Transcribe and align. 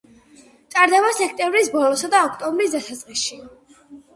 ტარდება 0.75 1.11
სექტემბრის 1.17 1.69
ბოლოსა 1.75 2.11
და 2.15 2.25
ოქტომბრის 2.31 2.77
დასაწყისში. 2.79 3.43